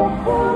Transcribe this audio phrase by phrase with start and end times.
[0.00, 0.49] 我。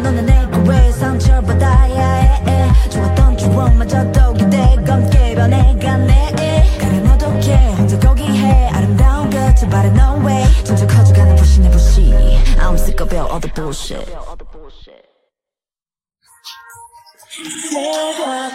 [0.00, 2.14] 너는 내게 왜 상처받아야
[2.46, 6.78] 해 좋았던 추억마저도 기대감 깨변해가네.
[6.78, 8.68] 그래 너도 걔 혼자 거기 해.
[8.68, 10.44] 아름다운 끝을 바래 no way.
[10.64, 12.12] 점점 커져가는 부신의 부시.
[12.58, 14.10] I'm sick of all the bullshit.
[17.72, 18.50] 내가